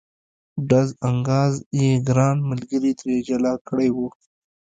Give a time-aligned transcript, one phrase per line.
[0.69, 3.97] ډز انګاز یې ګران ملګري ترې جلا کړی و.